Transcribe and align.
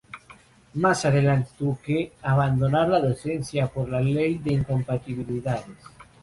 Más 0.73 1.05
adelante 1.05 1.51
tuvo 1.59 1.77
que 1.79 2.13
abandonar 2.23 2.89
la 2.89 2.99
docencia 2.99 3.67
por 3.67 3.87
la 3.87 4.01
Ley 4.01 4.39
de 4.39 4.53
Incompatibilidades. 4.53 5.77